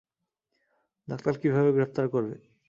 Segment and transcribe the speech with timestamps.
[1.07, 2.35] Doctor কীভাবে গ্রেফতার করবে?